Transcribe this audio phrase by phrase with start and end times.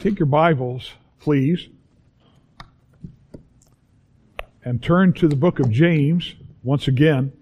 [0.00, 1.68] Take your Bibles, please,
[4.64, 7.32] and turn to the book of James once again.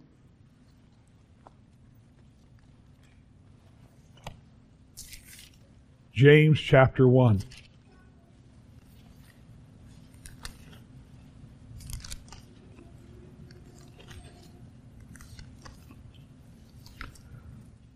[6.13, 7.43] James chapter 1.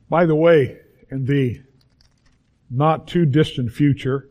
[0.09, 0.79] By the way,
[1.11, 1.63] in the
[2.73, 4.31] not too distant future,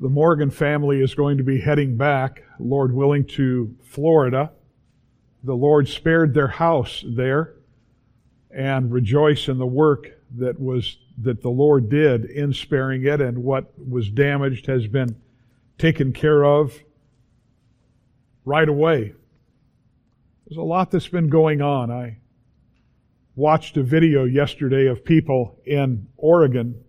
[0.00, 4.50] the Morgan family is going to be heading back, Lord willing, to Florida.
[5.44, 7.54] The Lord spared their house there
[8.50, 13.38] and rejoice in the work that was that the Lord did in sparing it and
[13.38, 15.16] what was damaged has been
[15.78, 16.82] taken care of
[18.44, 19.12] right away.
[20.46, 21.90] There's a lot that's been going on.
[21.90, 22.18] I
[23.36, 26.82] watched a video yesterday of people in Oregon,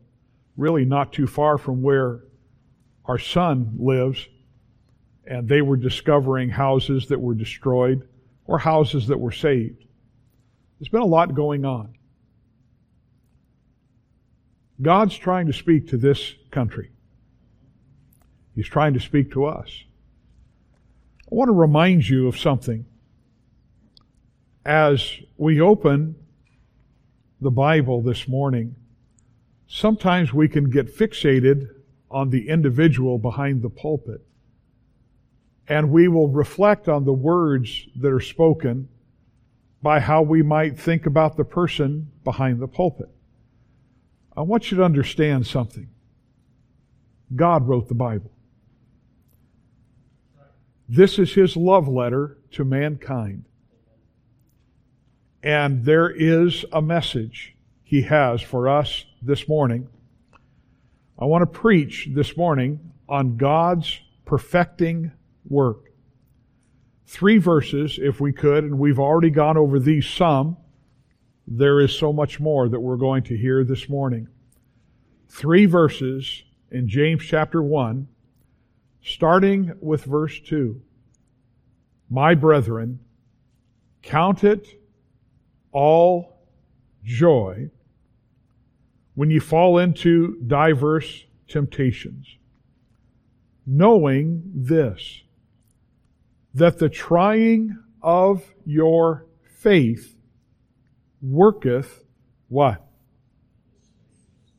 [0.57, 2.21] really not too far from where
[3.05, 4.27] our son lives,
[5.25, 8.07] and they were discovering houses that were destroyed
[8.45, 9.85] or houses that were saved.
[10.79, 11.93] There's been a lot going on.
[14.81, 16.91] God's trying to speak to this country.
[18.55, 19.69] He's trying to speak to us.
[21.31, 22.85] I want to remind you of something.
[24.65, 26.15] As we open
[27.41, 28.75] the Bible this morning,
[29.67, 31.67] sometimes we can get fixated
[32.09, 34.25] on the individual behind the pulpit.
[35.67, 38.89] And we will reflect on the words that are spoken
[39.81, 43.09] by how we might think about the person behind the pulpit.
[44.35, 45.89] I want you to understand something.
[47.35, 48.31] God wrote the Bible.
[50.87, 53.45] This is His love letter to mankind.
[55.41, 59.87] And there is a message He has for us this morning.
[61.17, 65.11] I want to preach this morning on God's perfecting
[65.47, 65.91] work.
[67.05, 70.57] Three verses, if we could, and we've already gone over these some.
[71.47, 74.27] There is so much more that we're going to hear this morning.
[75.29, 78.07] Three verses in James chapter 1,
[79.03, 80.81] starting with verse 2.
[82.09, 82.99] My brethren,
[84.01, 84.67] count it
[85.71, 86.39] all
[87.03, 87.69] joy
[89.15, 92.37] when you fall into diverse temptations,
[93.65, 95.21] knowing this,
[96.53, 100.15] that the trying of your faith
[101.21, 102.03] worketh
[102.49, 102.85] what?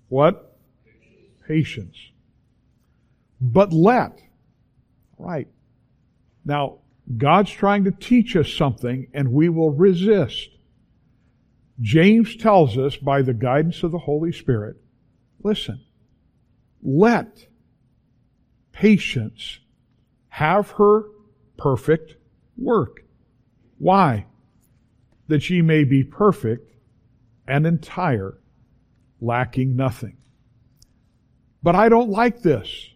[0.08, 0.56] What?
[1.46, 1.96] Patience.
[3.40, 4.20] But let.
[5.18, 5.48] Right.
[6.44, 6.78] Now,
[7.16, 10.50] God's trying to teach us something, and we will resist.
[11.80, 14.76] James tells us by the guidance of the Holy Spirit
[15.42, 15.84] listen,
[16.82, 17.46] let
[18.72, 19.60] patience
[20.28, 21.04] have her
[21.56, 22.16] perfect
[22.56, 23.04] work.
[23.78, 24.26] Why?
[25.28, 26.72] That ye may be perfect
[27.46, 28.38] and entire,
[29.20, 30.16] lacking nothing.
[31.62, 32.90] But I don't like this.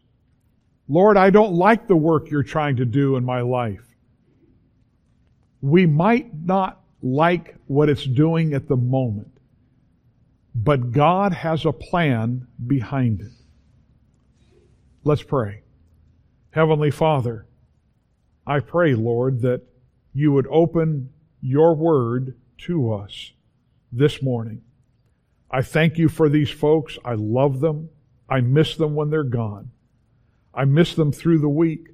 [0.89, 3.85] Lord, I don't like the work you're trying to do in my life.
[5.61, 9.31] We might not like what it's doing at the moment.
[10.55, 13.33] But God has a plan behind it.
[15.05, 15.63] Let's pray.
[16.51, 17.47] Heavenly Father,
[18.47, 19.63] I pray, Lord, that
[20.13, 21.11] you would open
[21.41, 23.33] your word to us
[23.93, 24.63] this morning.
[25.51, 26.99] I thank you for these folks.
[27.05, 27.91] I love them.
[28.29, 29.71] I miss them when they're gone.
[30.53, 31.89] I miss them through the week.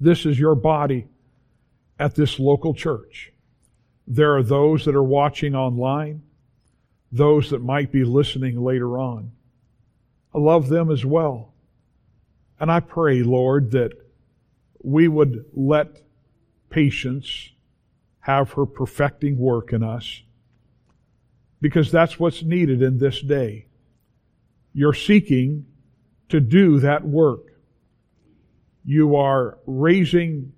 [0.00, 1.08] This is your body
[1.98, 3.31] at this local church.
[4.06, 6.22] There are those that are watching online,
[7.10, 9.32] those that might be listening later on.
[10.34, 11.52] I love them as well.
[12.58, 13.92] And I pray, Lord, that
[14.82, 16.02] we would let
[16.70, 17.50] patience
[18.20, 20.22] have her perfecting work in us
[21.60, 23.66] because that's what's needed in this day.
[24.74, 25.66] You're seeking
[26.28, 27.52] to do that work.
[28.84, 30.52] You are raising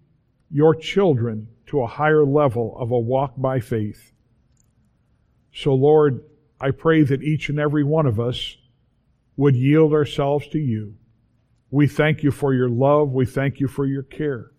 [0.50, 4.12] your children to a higher level of a walk by faith.
[5.52, 6.22] So, Lord,
[6.60, 8.56] I pray that each and every one of us
[9.36, 10.94] would yield ourselves to you.
[11.72, 13.10] We thank you for your love.
[13.10, 14.52] We thank you for your care.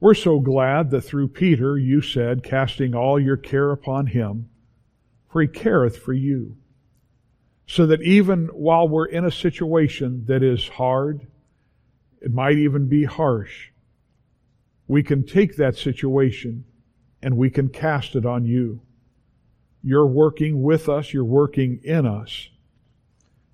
[0.00, 4.48] We're so glad that through Peter you said, casting all your care upon him,
[5.30, 6.56] for he careth for you.
[7.68, 11.28] So that even while we're in a situation that is hard,
[12.20, 13.70] it might even be harsh,
[14.88, 16.64] we can take that situation
[17.22, 18.80] and we can cast it on you.
[19.82, 22.48] You're working with us, you're working in us.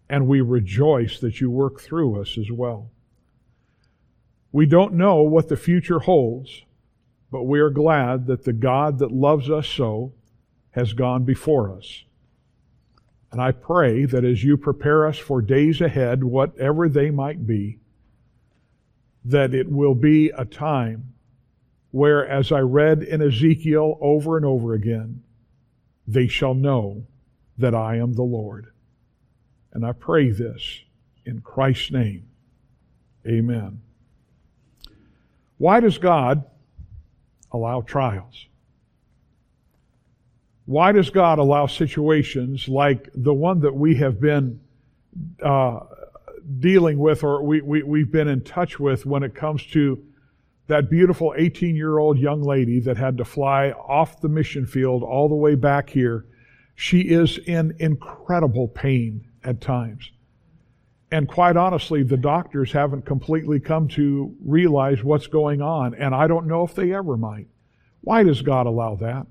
[0.09, 2.91] and we rejoice that you work through us as well.
[4.53, 6.65] We don't know what the future holds,
[7.31, 10.12] but we are glad that the God that loves us so
[10.73, 12.05] has gone before us.
[13.31, 17.79] And I pray that as you prepare us for days ahead, whatever they might be,
[19.25, 21.12] that it will be a time
[21.90, 25.22] where, as I read in Ezekiel over and over again,
[26.06, 27.06] they shall know
[27.58, 28.69] that I am the Lord.
[29.72, 30.81] And I pray this
[31.25, 32.28] in Christ's name.
[33.26, 33.81] Amen.
[35.58, 36.44] Why does God
[37.52, 38.46] allow trials?
[40.64, 44.60] Why does God allow situations like the one that we have been
[45.43, 45.81] uh,
[46.60, 50.02] dealing with or we, we, we've been in touch with when it comes to
[50.70, 55.02] that beautiful 18 year old young lady that had to fly off the mission field
[55.02, 56.25] all the way back here?
[56.75, 60.11] She is in incredible pain at times.
[61.12, 66.28] And quite honestly, the doctors haven't completely come to realize what's going on, and I
[66.28, 67.49] don't know if they ever might.
[68.00, 69.26] Why does God allow that?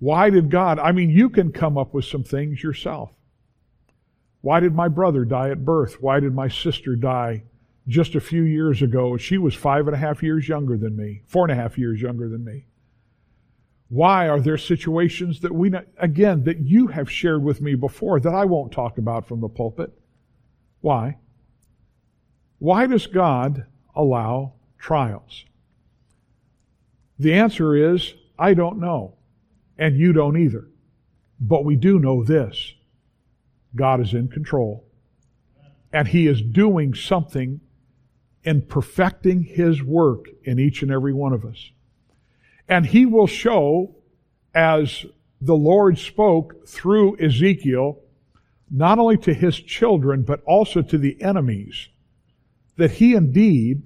[0.00, 0.78] Why did God?
[0.80, 3.12] I mean, you can come up with some things yourself.
[4.40, 6.02] Why did my brother die at birth?
[6.02, 7.44] Why did my sister die
[7.86, 9.16] just a few years ago?
[9.16, 12.00] She was five and a half years younger than me, four and a half years
[12.00, 12.66] younger than me.
[13.88, 18.34] Why are there situations that we, again, that you have shared with me before that
[18.34, 19.92] I won't talk about from the pulpit?
[20.80, 21.18] Why?
[22.58, 25.44] Why does God allow trials?
[27.18, 29.14] The answer is, I don't know.
[29.78, 30.68] And you don't either.
[31.40, 32.74] But we do know this
[33.76, 34.84] God is in control.
[35.92, 37.60] And He is doing something
[38.44, 41.70] in perfecting His work in each and every one of us.
[42.68, 43.94] And he will show,
[44.54, 45.04] as
[45.40, 48.00] the Lord spoke through Ezekiel,
[48.70, 51.88] not only to his children, but also to the enemies,
[52.76, 53.82] that he indeed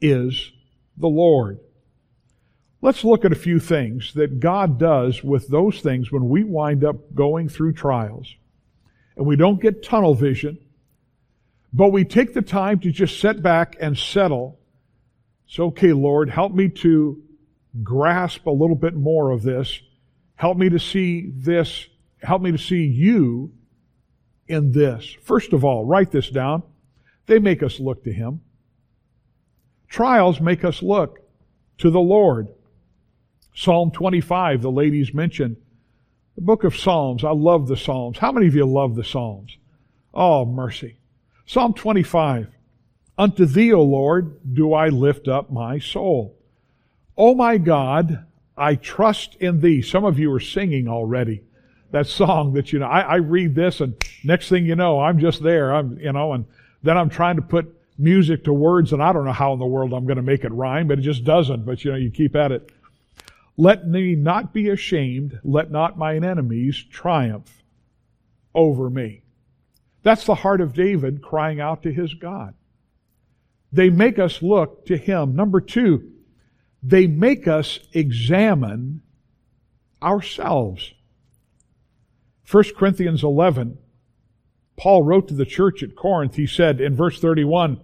[0.00, 0.52] is
[0.96, 1.60] the Lord.
[2.80, 6.84] Let's look at a few things that God does with those things when we wind
[6.84, 8.34] up going through trials.
[9.16, 10.58] And we don't get tunnel vision,
[11.72, 14.58] but we take the time to just sit back and settle.
[15.46, 17.22] It's okay, Lord, help me to
[17.82, 19.80] grasp a little bit more of this.
[20.34, 21.86] Help me to see this.
[22.22, 23.52] Help me to see you
[24.48, 25.16] in this.
[25.22, 26.62] First of all, write this down.
[27.26, 28.40] They make us look to Him.
[29.88, 31.20] Trials make us look
[31.78, 32.48] to the Lord.
[33.54, 35.56] Psalm 25, the ladies mentioned.
[36.34, 37.24] The book of Psalms.
[37.24, 38.18] I love the Psalms.
[38.18, 39.56] How many of you love the Psalms?
[40.12, 40.98] Oh, mercy.
[41.46, 42.48] Psalm 25.
[43.16, 46.36] Unto thee, O Lord, do I lift up my soul.
[47.16, 48.26] Oh my God,
[48.56, 49.80] I trust in thee.
[49.80, 51.42] Some of you are singing already.
[51.92, 53.94] That song that, you know, I, I read this and
[54.24, 55.72] next thing you know, I'm just there.
[55.72, 56.44] I'm, you know, and
[56.82, 59.66] then I'm trying to put music to words and I don't know how in the
[59.66, 61.64] world I'm going to make it rhyme, but it just doesn't.
[61.64, 62.70] But you know, you keep at it.
[63.56, 65.38] Let me not be ashamed.
[65.42, 67.62] Let not mine enemies triumph
[68.54, 69.22] over me.
[70.06, 72.54] That's the heart of David crying out to his God.
[73.72, 75.34] They make us look to him.
[75.34, 76.12] Number two,
[76.80, 79.02] they make us examine
[80.00, 80.94] ourselves.
[82.48, 83.78] 1 Corinthians 11,
[84.76, 87.80] Paul wrote to the church at Corinth, he said in verse 31,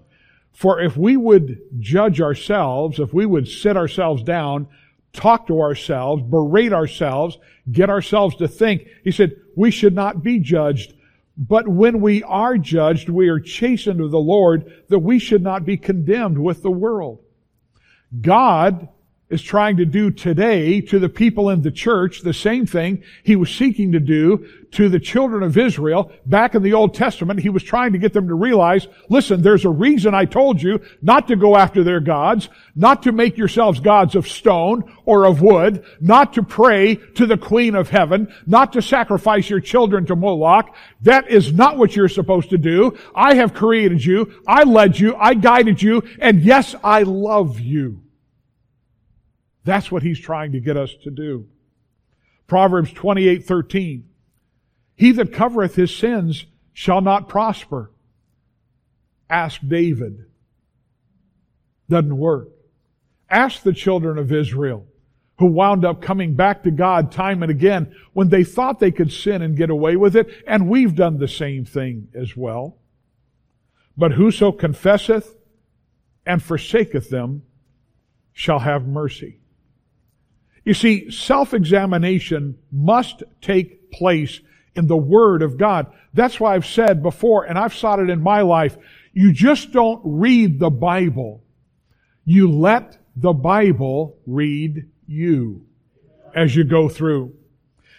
[0.53, 4.69] For if we would judge ourselves, if we would sit ourselves down,
[5.13, 7.37] talk to ourselves, berate ourselves,
[7.73, 10.95] get ourselves to think, he said, we should not be judged.
[11.37, 15.65] But when we are judged, we are chastened of the Lord that we should not
[15.65, 17.21] be condemned with the world.
[18.21, 18.89] God
[19.33, 23.35] is trying to do today to the people in the church the same thing he
[23.35, 27.41] was seeking to do to the children of Israel back in the Old Testament.
[27.41, 30.81] He was trying to get them to realize, listen, there's a reason I told you
[31.01, 35.41] not to go after their gods, not to make yourselves gods of stone or of
[35.41, 40.17] wood, not to pray to the queen of heaven, not to sacrifice your children to
[40.17, 40.75] Moloch.
[41.01, 42.99] That is not what you're supposed to do.
[43.15, 44.43] I have created you.
[44.47, 45.17] I led you.
[45.17, 46.03] I guided you.
[46.19, 48.02] And yes, I love you.
[49.65, 51.47] That's what he's trying to get us to do.
[52.47, 54.09] Proverbs 28, 13.
[54.95, 57.91] He that covereth his sins shall not prosper.
[59.31, 60.27] Ask David.
[61.89, 62.49] Doesn't work.
[63.31, 64.87] Ask the children of Israel
[65.39, 69.11] who wound up coming back to God time and again when they thought they could
[69.11, 72.79] sin and get away with it, and we've done the same thing as well.
[73.97, 75.35] But whoso confesseth
[76.25, 77.43] and forsaketh them
[78.33, 79.42] shall have mercy.
[80.65, 84.41] You see, self-examination must take place
[84.75, 85.93] in the Word of God.
[86.15, 88.77] That's why I've said before, and I've sought it in my life,
[89.13, 91.43] you just don't read the Bible.
[92.25, 95.67] You let the Bible read you
[96.35, 97.35] as you go through.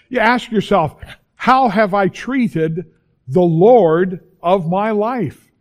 [0.09, 0.95] You ask yourself,
[1.35, 2.85] how have I treated
[3.27, 5.51] the Lord of my life?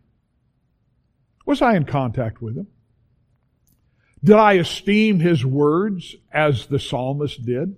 [1.44, 2.68] Was I in contact with Him?
[4.25, 7.76] Did I esteem His words as the psalmist did?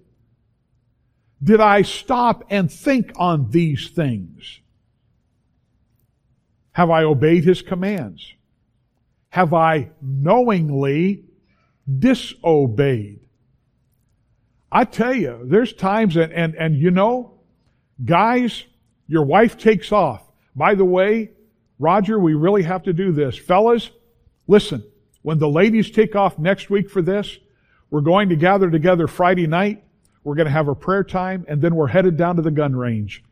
[1.43, 4.61] Did I stop and think on these things?
[6.73, 8.35] Have I obeyed His commands?
[9.31, 11.25] Have I knowingly
[11.99, 13.21] disobeyed?
[14.71, 17.39] I tell you, there's times, and, and, and you know,
[18.05, 18.65] guys,
[19.07, 20.23] your wife takes off.
[20.57, 21.31] By the way,
[21.79, 23.37] Roger, we really have to do this.
[23.37, 23.91] Fellas,
[24.47, 24.85] listen,
[25.25, 27.38] when the ladies take off next week for this,
[27.88, 29.83] we're going to gather together Friday night.
[30.23, 32.76] We're going to have a prayer time, and then we're headed down to the gun
[32.76, 33.25] range.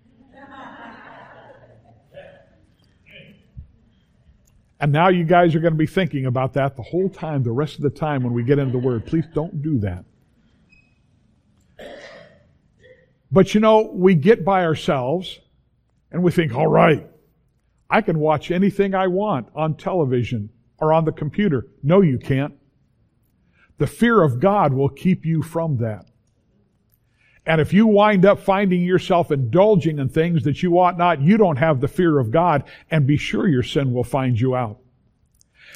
[4.81, 7.53] And now you guys are going to be thinking about that the whole time, the
[7.53, 9.05] rest of the time when we get into the Word.
[9.05, 10.07] Please don't do that.
[13.31, 15.39] But you know, we get by ourselves
[16.11, 17.07] and we think, all right,
[17.91, 20.49] I can watch anything I want on television
[20.83, 21.69] or on the computer.
[21.83, 22.55] No, you can't.
[23.79, 26.07] The fear of God will keep you from that.
[27.47, 31.37] And if you wind up finding yourself indulging in things that you ought not, you
[31.37, 34.79] don't have the fear of God, and be sure your sin will find you out.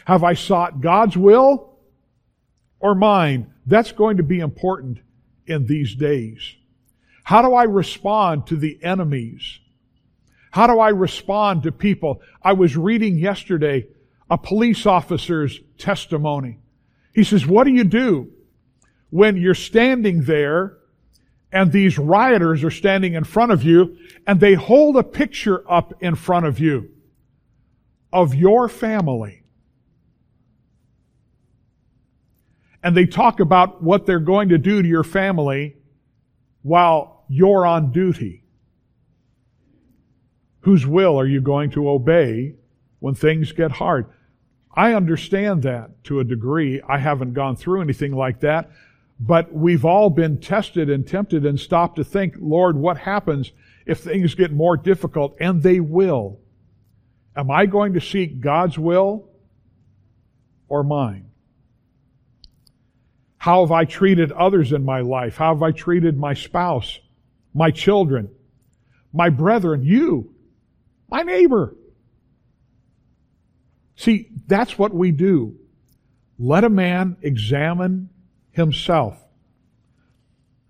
[0.05, 1.79] Have I sought God's will
[2.81, 3.53] or mine?
[3.65, 4.99] That's going to be important
[5.47, 6.55] in these days.
[7.23, 9.61] How do I respond to the enemies?
[10.51, 12.23] How do I respond to people?
[12.43, 13.87] I was reading yesterday
[14.31, 16.59] a police officer's testimony.
[17.15, 18.31] He says, what do you do
[19.11, 20.79] when you're standing there
[21.53, 25.95] and these rioters are standing in front of you and they hold a picture up
[26.03, 26.91] in front of you
[28.13, 29.43] of your family.
[32.83, 35.77] And they talk about what they're going to do to your family
[36.63, 38.45] while you're on duty.
[40.61, 42.55] Whose will are you going to obey
[43.01, 44.07] when things get hard?
[44.77, 46.83] I understand that to a degree.
[46.87, 48.71] I haven't gone through anything like that.
[49.19, 53.53] But we've all been tested and tempted and stopped to think, Lord, what happens
[53.87, 55.37] if things get more difficult?
[55.41, 56.39] And they will.
[57.35, 59.31] Am I going to seek God's will
[60.69, 61.31] or mine?
[63.39, 65.37] How have I treated others in my life?
[65.37, 66.99] How have I treated my spouse,
[67.55, 68.29] my children,
[69.13, 70.35] my brethren, you,
[71.09, 71.75] my neighbor?
[73.97, 75.57] See, that's what we do.
[76.39, 78.11] Let a man examine
[78.51, 79.19] himself.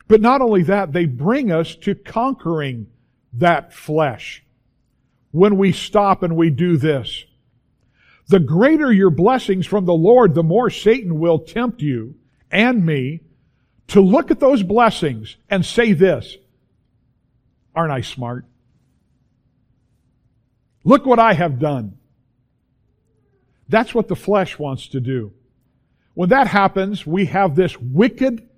[0.09, 2.87] But not only that, they bring us to conquering
[3.35, 4.45] that flesh
[5.33, 7.25] when we stop and we do this.
[8.29, 12.15] The greater your blessings from the Lord, the more Satan will tempt you
[12.51, 13.21] and me
[13.89, 16.37] to look at those blessings and say this,
[17.75, 18.45] aren't I smart?
[20.85, 21.96] Look what I have done.
[23.69, 25.33] That's what the flesh wants to do.
[26.15, 28.49] When that happens, we have this wicked,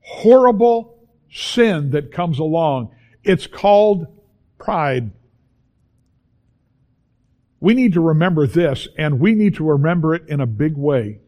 [0.00, 0.98] horrible
[1.30, 2.94] sin that comes along.
[3.22, 4.06] It's called
[4.58, 5.10] pride.
[7.60, 11.20] We need to remember this, and we need to remember it in a big way.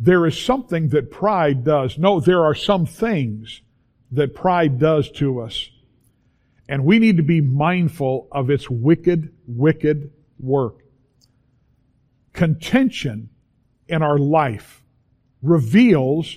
[0.00, 1.96] There is something that pride does.
[1.96, 3.62] No, there are some things
[4.12, 5.70] that pride does to us.
[6.68, 10.82] And we need to be mindful of its wicked, wicked work.
[12.36, 13.30] Contention
[13.88, 14.82] in our life
[15.40, 16.36] reveals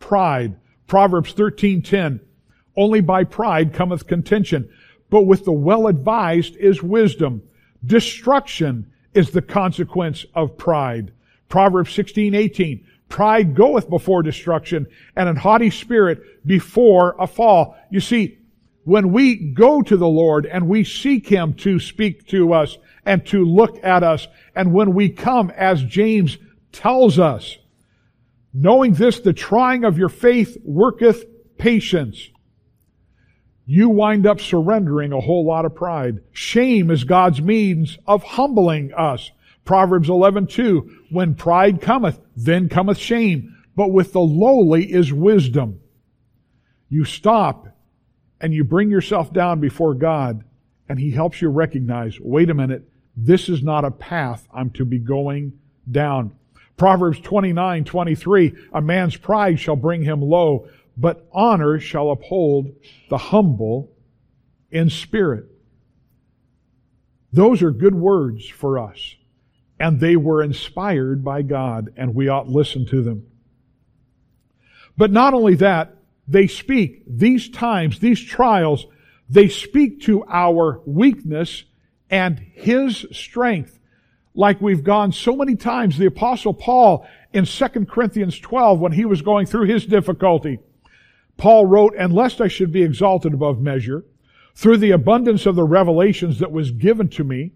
[0.00, 0.56] pride.
[0.88, 2.18] Proverbs 13:10
[2.76, 4.68] Only by pride cometh contention,
[5.10, 7.42] but with the well-advised is wisdom.
[7.86, 11.12] Destruction is the consequence of pride.
[11.48, 17.76] Proverbs 16:18 Pride goeth before destruction, and an haughty spirit before a fall.
[17.90, 18.37] You see,
[18.88, 23.24] when we go to the Lord and we seek Him to speak to us and
[23.26, 26.38] to look at us, and when we come, as James
[26.72, 27.58] tells us,
[28.54, 31.26] knowing this, the trying of your faith worketh
[31.58, 32.30] patience.
[33.66, 36.20] You wind up surrendering a whole lot of pride.
[36.32, 39.30] Shame is God's means of humbling us.
[39.66, 45.80] Proverbs 11:2, when pride cometh, then cometh shame, but with the lowly is wisdom.
[46.88, 47.66] You stop
[48.40, 50.44] and you bring yourself down before God
[50.88, 54.84] and he helps you recognize, wait a minute, this is not a path I'm to
[54.84, 55.52] be going
[55.90, 56.32] down.
[56.76, 62.72] Proverbs 29, 23, a man's pride shall bring him low, but honor shall uphold
[63.10, 63.90] the humble
[64.70, 65.46] in spirit.
[67.32, 69.16] Those are good words for us.
[69.80, 73.26] And they were inspired by God, and we ought listen to them.
[74.96, 75.94] But not only that,
[76.28, 78.86] they speak these times, these trials,
[79.28, 81.64] they speak to our weakness
[82.10, 83.78] and His strength.
[84.34, 89.04] Like we've gone so many times, the apostle Paul in 2 Corinthians 12, when he
[89.04, 90.58] was going through his difficulty,
[91.36, 94.04] Paul wrote, And lest I should be exalted above measure,
[94.54, 97.52] through the abundance of the revelations that was given to me,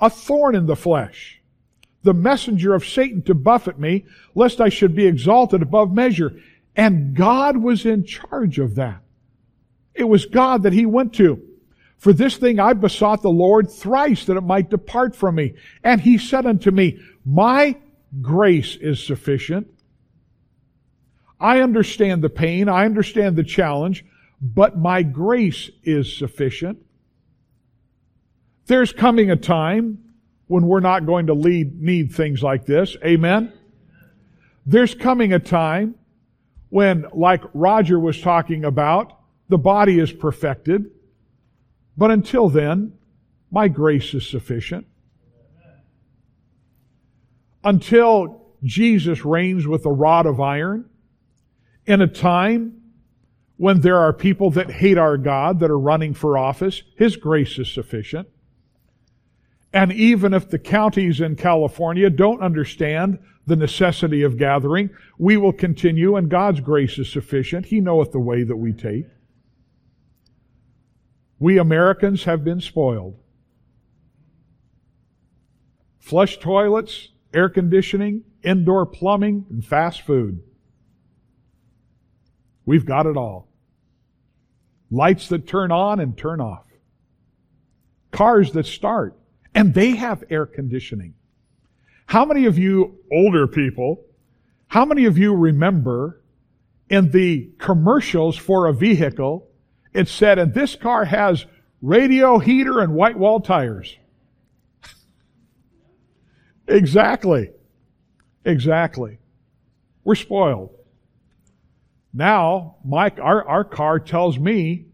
[0.00, 1.40] a thorn in the flesh,
[2.02, 6.40] the messenger of Satan to buffet me, lest I should be exalted above measure.
[6.78, 9.02] And God was in charge of that.
[9.94, 11.42] It was God that he went to.
[11.96, 15.54] For this thing I besought the Lord thrice that it might depart from me.
[15.82, 17.76] And he said unto me, My
[18.22, 19.66] grace is sufficient.
[21.40, 22.68] I understand the pain.
[22.68, 24.04] I understand the challenge,
[24.40, 26.78] but my grace is sufficient.
[28.66, 29.98] There's coming a time
[30.46, 32.96] when we're not going to lead, need things like this.
[33.04, 33.52] Amen.
[34.64, 35.96] There's coming a time
[36.70, 40.90] when, like Roger was talking about, the body is perfected.
[41.96, 42.92] But until then,
[43.50, 44.86] my grace is sufficient.
[47.64, 50.88] Until Jesus reigns with a rod of iron,
[51.86, 52.80] in a time
[53.56, 57.58] when there are people that hate our God that are running for office, His grace
[57.58, 58.28] is sufficient.
[59.72, 65.52] And even if the counties in California don't understand the necessity of gathering, we will
[65.52, 67.66] continue and God's grace is sufficient.
[67.66, 69.06] He knoweth the way that we take.
[71.38, 73.16] We Americans have been spoiled.
[75.98, 80.42] Flush toilets, air conditioning, indoor plumbing, and fast food.
[82.64, 83.48] We've got it all.
[84.90, 86.66] Lights that turn on and turn off.
[88.10, 89.18] Cars that start.
[89.54, 91.14] And they have air conditioning.
[92.08, 94.02] How many of you older people,
[94.66, 96.22] how many of you remember
[96.88, 99.46] in the commercials for a vehicle
[99.92, 101.44] it said, and this car has
[101.82, 103.98] radio, heater, and white wall tires.
[106.66, 107.50] exactly.
[108.42, 109.18] Exactly.
[110.02, 110.70] We're spoiled.
[112.14, 114.86] Now, Mike, our, our car tells me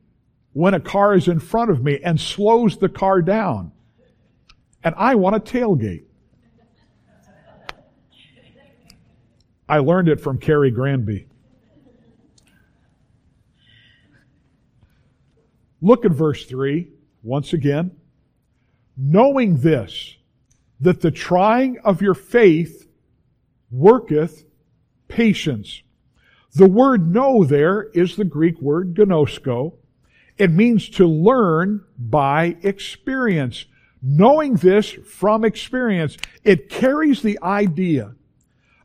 [0.53, 3.70] when a car is in front of me and slows the car down.
[4.83, 6.07] And I want a tailgate.
[9.68, 11.27] I learned it from Carrie Granby.
[15.81, 16.88] Look at verse 3
[17.22, 17.92] once again.
[18.96, 20.16] Knowing this,
[20.81, 22.88] that the trying of your faith
[23.70, 24.44] worketh
[25.09, 25.83] patience.
[26.55, 29.74] The word know there is the Greek word ginosko.
[30.37, 33.66] It means to learn by experience.
[34.03, 38.14] Knowing this from experience, it carries the idea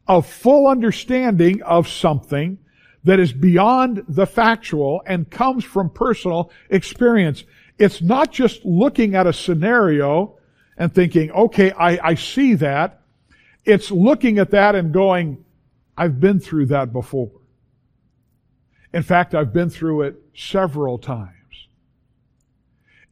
[0.09, 2.57] of full understanding of something
[3.03, 7.43] that is beyond the factual and comes from personal experience.
[7.77, 10.35] It's not just looking at a scenario
[10.77, 13.01] and thinking, okay, I, I see that.
[13.65, 15.45] It's looking at that and going,
[15.95, 17.31] I've been through that before.
[18.91, 21.35] In fact, I've been through it several times.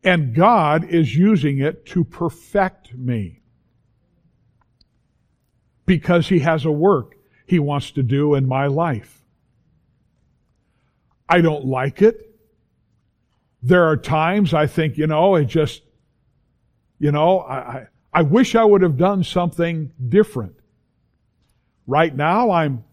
[0.03, 3.41] And God is using it to perfect me.
[5.87, 7.15] Because He has a work
[7.47, 9.23] He wants to do in my life.
[11.27, 12.23] I don't like it.
[13.63, 15.81] There are times I think, you know, it just,
[16.99, 20.55] you know, I, I wish I would have done something different.
[21.85, 22.83] Right now, I'm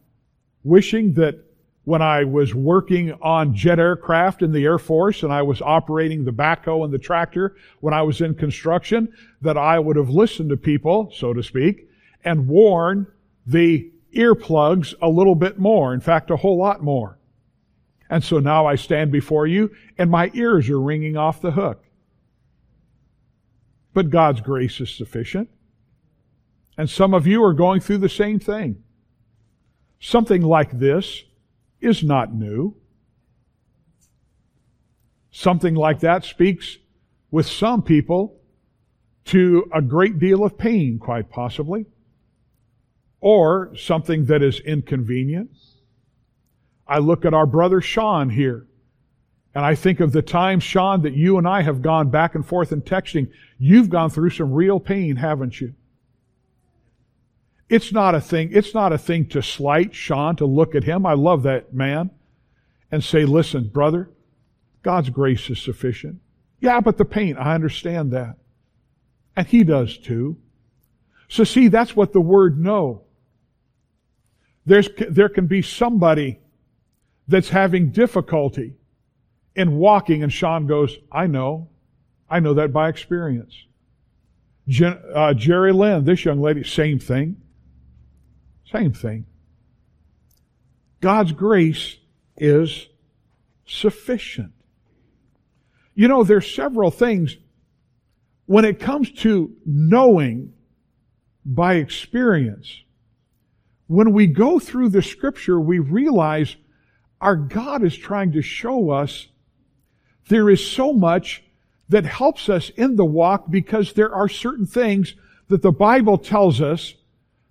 [0.63, 1.45] wishing that
[1.85, 6.25] when I was working on jet aircraft in the Air Force and I was operating
[6.25, 10.49] the backhoe and the tractor when I was in construction, that I would have listened
[10.51, 11.89] to people, so to speak,
[12.25, 13.07] and worn
[13.47, 15.93] the earplugs a little bit more.
[15.93, 17.19] In fact, a whole lot more.
[18.09, 21.85] And so now I stand before you and my ears are ringing off the hook.
[23.93, 25.49] But God's grace is sufficient.
[26.77, 28.83] And some of you are going through the same thing.
[30.01, 31.23] Something like this
[31.81, 32.77] is not new.
[35.31, 36.79] Something like that speaks
[37.31, 38.41] with some people
[39.27, 41.87] to a great deal of pain, quite possibly,
[43.25, 45.51] or something that is inconvenient
[46.87, 48.67] I look at our brother Sean here,
[49.55, 52.45] and I think of the times, Sean, that you and I have gone back and
[52.45, 53.31] forth in texting.
[53.59, 55.75] You've gone through some real pain, haven't you?
[57.69, 61.07] It's not a thing, it's not a thing to slight Sean, to look at him.
[61.07, 62.11] I love that man.
[62.91, 64.11] And say, listen, brother,
[64.83, 66.21] God's grace is sufficient.
[66.61, 68.37] Yeah, but the pain, I understand that.
[69.35, 70.37] And he does too.
[71.29, 73.04] So see, that's what the word know.
[74.67, 76.39] There's, there can be somebody
[77.29, 78.75] that's having difficulty
[79.55, 81.69] in walking and Sean goes, I know.
[82.29, 83.55] I know that by experience.
[84.67, 87.37] Jen, uh, Jerry Lynn, this young lady, same thing.
[88.73, 89.27] Same thing.
[91.01, 91.99] God's grace
[92.37, 92.89] is
[93.67, 94.53] sufficient.
[95.95, 97.37] You know, there's several things
[98.47, 100.55] when it comes to knowing
[101.45, 102.83] by experience.
[103.95, 106.57] When we go through the scripture, we realize
[107.21, 109.29] our God is trying to show us
[110.27, 111.45] there is so much
[111.89, 115.15] that helps us in the walk because there are certain things
[115.47, 116.95] that the Bible tells us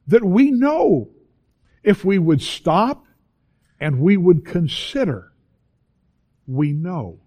[0.08, 1.12] that we know
[1.82, 3.06] if we would stop
[3.80, 5.32] and we would consider,
[6.46, 7.22] we know.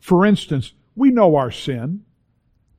[0.00, 2.02] For instance, we know our sin.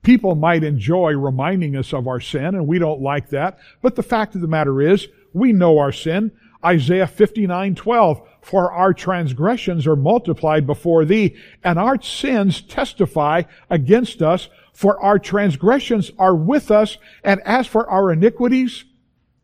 [0.01, 3.59] People might enjoy reminding us of our sin, and we don't like that.
[3.81, 6.31] But the fact of the matter is, we know our sin.
[6.63, 8.27] Isaiah 59, 12.
[8.41, 14.49] For our transgressions are multiplied before thee, and our sins testify against us.
[14.73, 18.85] For our transgressions are with us, and as for our iniquities,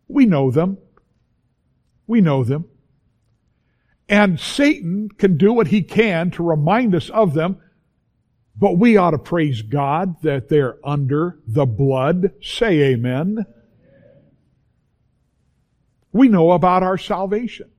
[0.07, 0.77] we know them.
[2.07, 2.65] We know them.
[4.07, 7.57] And Satan can do what he can to remind us of them,
[8.55, 12.31] but we ought to praise God that they're under the blood.
[12.41, 13.45] Say amen.
[16.13, 17.69] We know about our salvation.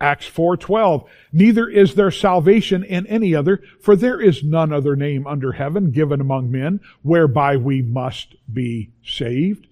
[0.00, 5.26] Acts 4:12 Neither is there salvation in any other for there is none other name
[5.26, 9.66] under heaven given among men whereby we must be saved.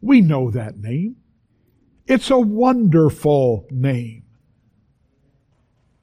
[0.00, 1.16] We know that name.
[2.06, 4.22] It's a wonderful name.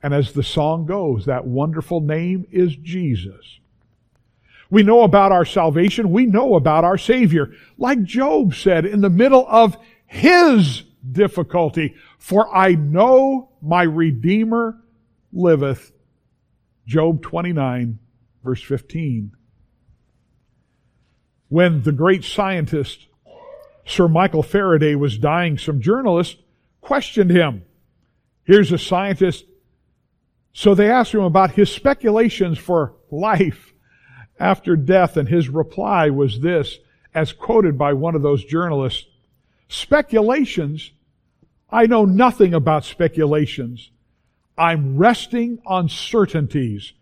[0.04, 3.60] And as the song goes, that wonderful name is Jesus.
[4.70, 6.12] We know about our salvation.
[6.12, 7.52] We know about our Savior.
[7.78, 14.78] Like Job said in the middle of his difficulty, for I know my Redeemer
[15.32, 15.92] liveth.
[16.86, 18.00] Job 29,
[18.44, 19.32] verse 15.
[21.50, 23.08] When the great scientist
[23.86, 26.42] Sir Michael Faraday was dying, some journalists
[26.82, 27.64] questioned him.
[28.44, 29.46] Here's a scientist.
[30.54, 33.74] So they asked him about his speculations for life
[34.40, 36.80] after death, and his reply was this,
[37.14, 39.06] as quoted by one of those journalists.
[39.68, 40.92] Speculations?
[41.70, 43.92] I know nothing about speculations.
[44.58, 46.94] I'm resting on certainties.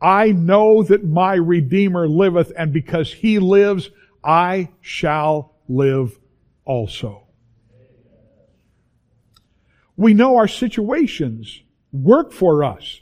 [0.00, 3.90] I know that my Redeemer liveth, and because he lives,
[4.24, 6.18] I shall live
[6.64, 7.26] also.
[9.96, 13.00] We know our situations work for us.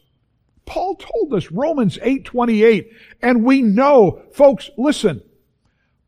[0.67, 2.91] Paul told us Romans 8:28
[3.23, 5.23] and we know folks listen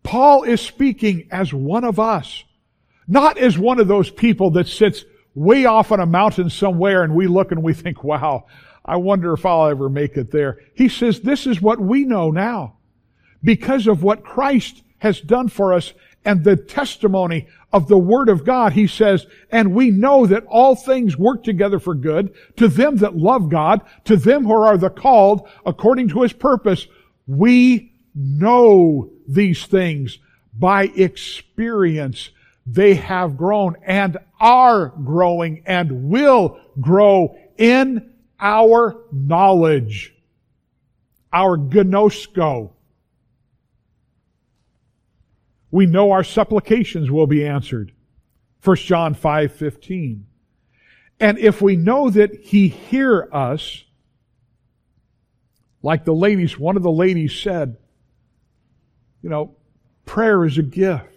[0.03, 2.45] Paul is speaking as one of us
[3.11, 7.14] not as one of those people that sits way off on a mountain somewhere and
[7.14, 8.46] we look and we think wow
[8.85, 12.31] I wonder if I'll ever make it there he says this is what we know
[12.31, 12.77] now
[13.42, 15.92] because of what Christ has done for us
[16.25, 20.77] and the testimony of the Word of God, he says, and we know that all
[20.77, 24.90] things work together for good to them that love God, to them who are the
[24.90, 26.87] called according to his purpose.
[27.27, 30.18] We know these things
[30.59, 32.31] by experience.
[32.70, 40.14] They have grown and are growing and will grow in our knowledge,
[41.33, 42.72] our ginosko,
[45.70, 47.92] we know our supplications will be answered.
[48.64, 50.26] 1 John 5 15.
[51.20, 53.85] And if we know that He hear us,
[55.83, 57.76] like the ladies, one of the ladies said,
[59.22, 59.54] you know,
[60.06, 61.10] prayer is a gift.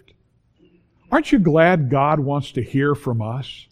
[1.14, 3.68] Aren't you glad God wants to hear from us?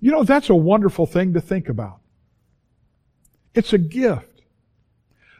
[0.00, 2.00] You know, that's a wonderful thing to think about.
[3.54, 4.42] It's a gift.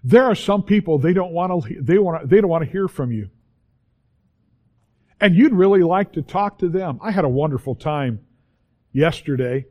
[0.03, 2.89] There are some people they don't want to they want they don't want to hear
[2.89, 3.29] from you
[5.21, 6.99] and you'd really like to talk to them.
[7.03, 8.25] I had a wonderful time
[8.91, 9.67] yesterday.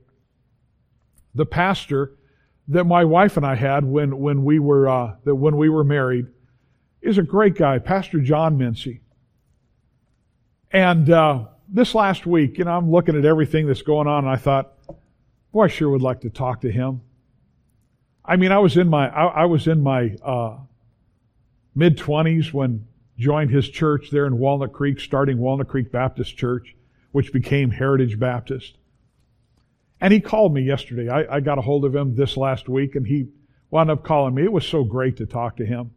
[1.33, 2.13] The pastor
[2.67, 5.83] that my wife and I had when, when we were uh, that when we were
[5.83, 6.27] married
[7.01, 9.00] is a great guy, Pastor John Mincy.
[10.71, 14.29] And uh, this last week, you know, I'm looking at everything that's going on, and
[14.29, 14.73] I thought,
[15.51, 17.01] boy, I sure would like to talk to him.
[18.23, 20.57] I mean, I was in my I, I was in my uh,
[21.75, 26.75] mid twenties when joined his church there in Walnut Creek, starting Walnut Creek Baptist Church,
[27.11, 28.77] which became Heritage Baptist.
[29.99, 31.09] And he called me yesterday.
[31.09, 33.27] I, I got a hold of him this last week, and he
[33.69, 34.43] wound up calling me.
[34.43, 35.91] It was so great to talk to him.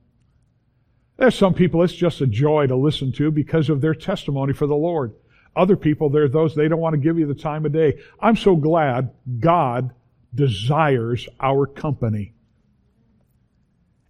[1.16, 4.66] There's some people it's just a joy to listen to because of their testimony for
[4.66, 5.14] the Lord.
[5.56, 8.00] Other people, there are those they don't want to give you the time of day.
[8.20, 9.92] I'm so glad God
[10.34, 12.34] desires our company.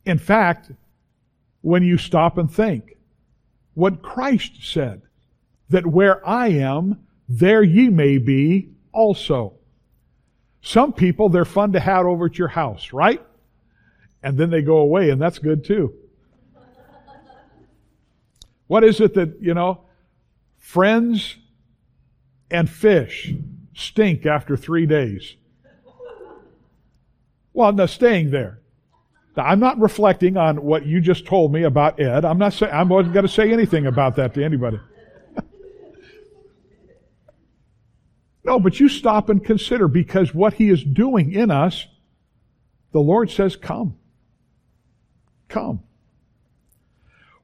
[0.07, 0.71] In fact,
[1.61, 2.97] when you stop and think
[3.75, 5.03] what Christ said,
[5.71, 9.55] that where I am, there ye may be also.
[10.63, 13.23] Some people, they're fun to have over at your house, right?
[14.23, 15.95] And then they go away, and that's good too.
[18.67, 19.83] What is it that, you know,
[20.59, 21.37] friends
[22.51, 23.35] and fish
[23.75, 25.37] stink after three days?
[27.53, 28.61] Well, no, staying there.
[29.37, 32.25] Now, I'm not reflecting on what you just told me about Ed.
[32.25, 34.81] I'm not I'm not going to say anything about that to anybody.
[38.45, 41.87] no, but you stop and consider because what he is doing in us,
[42.93, 43.97] the Lord says, come.
[45.49, 45.83] Come.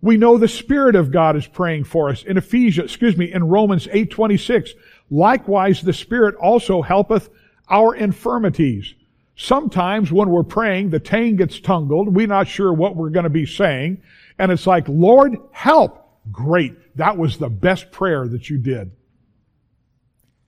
[0.02, 2.22] We know the Spirit of God is praying for us.
[2.22, 4.70] In Ephesians, excuse me, in Romans 8:26,
[5.10, 7.28] likewise the Spirit also helpeth
[7.68, 8.94] our infirmities.
[9.36, 12.14] Sometimes when we're praying, the tongue gets tangled.
[12.14, 14.02] We're not sure what we're going to be saying.
[14.38, 16.08] And it's like, Lord, help.
[16.30, 16.74] Great.
[16.96, 18.90] That was the best prayer that you did.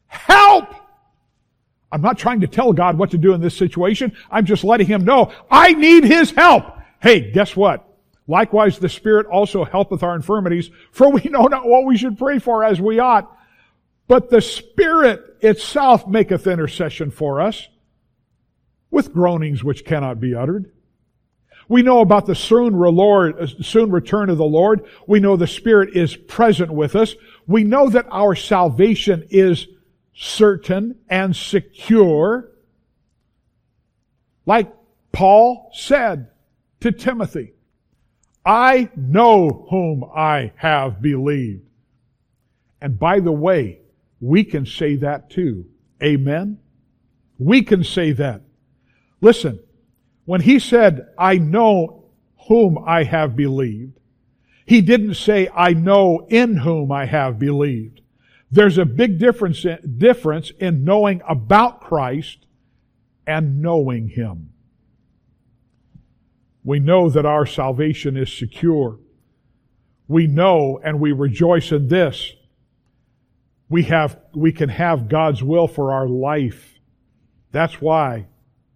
[0.06, 0.74] Help!
[1.90, 4.12] I'm not trying to tell God what to do in this situation.
[4.30, 6.64] I'm just letting Him know I need His help.
[7.00, 7.91] Hey, guess what?
[8.28, 12.38] Likewise, the Spirit also helpeth our infirmities, for we know not what we should pray
[12.38, 13.36] for as we ought.
[14.06, 17.68] But the Spirit itself maketh intercession for us
[18.90, 20.70] with groanings which cannot be uttered.
[21.68, 24.84] We know about the soon, uh, soon return of the Lord.
[25.06, 27.14] We know the Spirit is present with us.
[27.46, 29.66] We know that our salvation is
[30.14, 32.50] certain and secure.
[34.44, 34.72] Like
[35.12, 36.28] Paul said
[36.80, 37.51] to Timothy,
[38.44, 41.62] I know whom I have believed.
[42.80, 43.80] And by the way,
[44.20, 45.66] we can say that too.
[46.02, 46.58] Amen?
[47.38, 48.42] We can say that.
[49.20, 49.60] Listen,
[50.24, 52.06] when he said, I know
[52.48, 53.98] whom I have believed,
[54.66, 58.00] he didn't say, I know in whom I have believed.
[58.50, 59.64] There's a big difference,
[59.96, 62.46] difference in knowing about Christ
[63.26, 64.52] and knowing Him.
[66.64, 68.98] We know that our salvation is secure.
[70.06, 72.32] We know and we rejoice in this.
[73.68, 76.78] We have, we can have God's will for our life.
[77.50, 78.26] That's why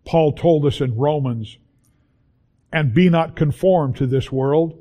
[0.05, 1.59] Paul told us in Romans,
[2.73, 4.79] and be not conformed to this world,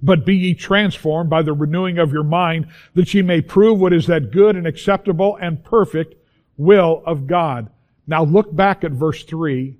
[0.00, 3.92] but be ye transformed by the renewing of your mind, that ye may prove what
[3.92, 6.14] is that good and acceptable and perfect
[6.56, 7.70] will of God.
[8.06, 9.78] Now look back at verse 3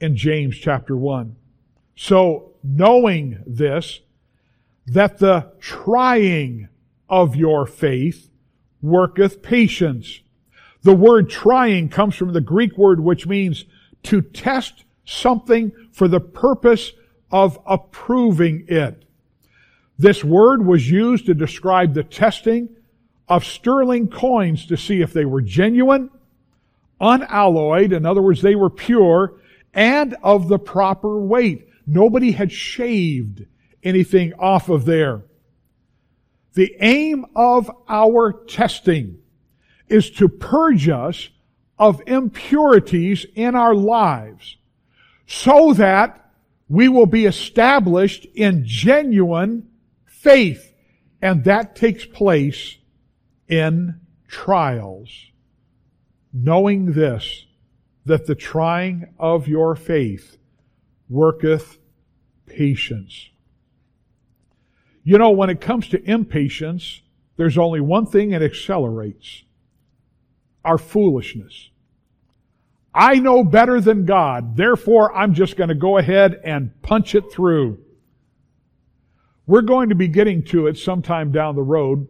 [0.00, 1.36] in James chapter 1.
[1.96, 4.00] So, knowing this,
[4.86, 6.68] that the trying
[7.08, 8.30] of your faith
[8.82, 10.20] worketh patience.
[10.82, 13.64] The word trying comes from the Greek word which means
[14.04, 16.92] to test something for the purpose
[17.30, 19.04] of approving it.
[19.98, 22.68] This word was used to describe the testing
[23.28, 26.10] of sterling coins to see if they were genuine,
[27.00, 29.34] unalloyed, in other words, they were pure,
[29.76, 31.68] and of the proper weight.
[31.86, 33.44] Nobody had shaved
[33.84, 35.22] anything off of there.
[36.54, 39.18] The aim of our testing
[39.88, 41.28] is to purge us
[41.78, 44.56] of impurities in our lives
[45.26, 46.32] so that
[46.68, 49.68] we will be established in genuine
[50.06, 50.72] faith.
[51.20, 52.76] And that takes place
[53.48, 55.10] in trials.
[56.32, 57.45] Knowing this,
[58.06, 60.38] that the trying of your faith
[61.08, 61.78] worketh
[62.46, 63.28] patience.
[65.02, 67.02] You know, when it comes to impatience,
[67.36, 69.42] there's only one thing it accelerates
[70.64, 71.70] our foolishness.
[72.94, 77.30] I know better than God, therefore I'm just going to go ahead and punch it
[77.30, 77.78] through.
[79.46, 82.08] We're going to be getting to it sometime down the road.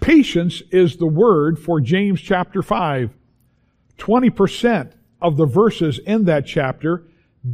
[0.00, 3.10] Patience is the word for James chapter 5.
[3.98, 7.04] 20% of the verses in that chapter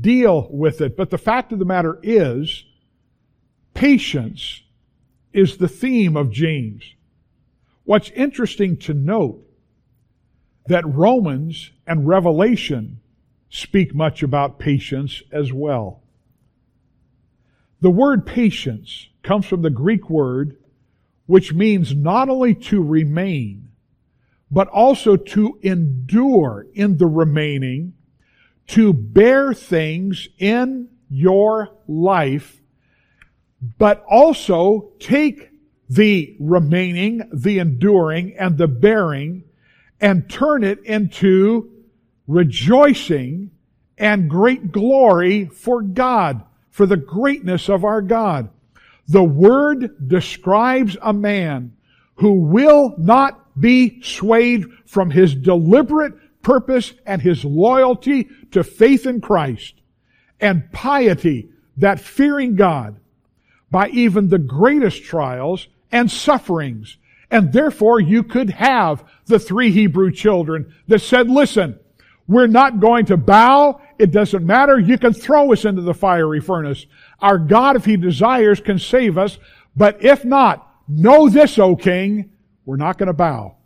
[0.01, 0.97] deal with it.
[0.97, 2.65] But the fact of the matter is,
[3.75, 4.63] patience
[5.33, 6.95] is the theme of James.
[7.85, 9.43] What's interesting to note
[10.67, 13.01] that Romans and Revelation
[13.51, 16.03] speak much about patience as well.
[17.81, 20.57] The word patience comes from the Greek word
[21.27, 23.69] which means not only to remain,
[24.55, 27.93] but also to endure in the remaining,
[28.69, 32.61] to bear things in your life,
[33.79, 35.51] but also take
[35.89, 39.43] the remaining, the enduring, and the bearing
[40.01, 41.69] and turn it into
[42.29, 43.51] rejoicing
[43.99, 48.51] and great glory for God, for the greatness of our God.
[49.09, 51.77] The Word describes a man
[52.17, 59.21] who will not be swayed from his deliberate purpose and his loyalty to faith in
[59.21, 59.75] Christ
[60.41, 62.97] and piety, that fearing God,
[63.71, 66.99] by even the greatest trials and sufferings.
[67.31, 71.79] And therefore you could have the three Hebrew children that said, listen,
[72.29, 73.81] we're not going to bow.
[73.99, 74.79] It doesn't matter.
[74.79, 76.87] You can throw us into the fiery furnace.
[77.21, 79.39] Our God, if He desires, can save us.
[79.77, 82.31] But if not, know this, O King,
[82.65, 83.57] we're not going to bow.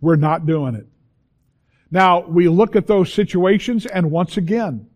[0.00, 0.86] We're not doing it.
[1.90, 4.88] Now, we look at those situations and once again,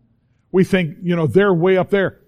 [0.51, 2.19] we think, you know, they're way up there.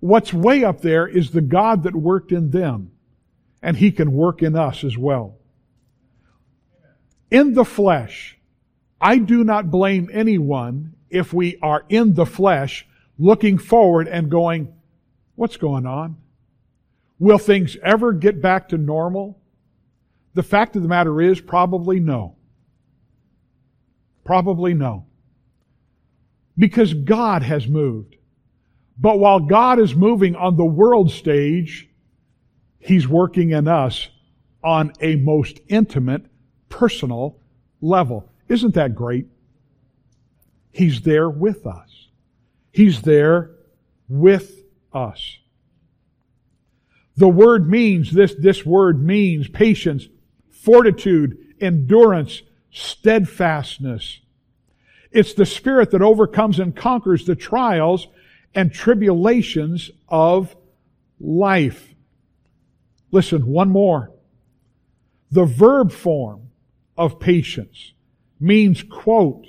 [0.00, 2.92] What's way up there is the God that worked in them,
[3.62, 5.36] and He can work in us as well.
[7.30, 8.38] In the flesh,
[9.00, 12.86] I do not blame anyone if we are in the flesh
[13.18, 14.72] looking forward and going,
[15.34, 16.16] what's going on?
[17.18, 19.39] Will things ever get back to normal?
[20.34, 22.36] The fact of the matter is probably no.
[24.24, 25.06] Probably no.
[26.56, 28.16] Because God has moved.
[28.98, 31.88] But while God is moving on the world stage,
[32.78, 34.08] He's working in us
[34.62, 36.26] on a most intimate,
[36.68, 37.38] personal
[37.80, 38.30] level.
[38.48, 39.26] Isn't that great?
[40.70, 42.08] He's there with us.
[42.72, 43.50] He's there
[44.08, 44.62] with
[44.92, 45.38] us.
[47.16, 50.08] The word means, this, this word means patience,
[50.62, 54.20] fortitude, endurance, steadfastness.
[55.10, 58.06] It's the spirit that overcomes and conquers the trials
[58.54, 60.54] and tribulations of
[61.18, 61.94] life.
[63.10, 64.12] Listen, one more.
[65.30, 66.50] The verb form
[66.96, 67.92] of patience
[68.38, 69.46] means, quote,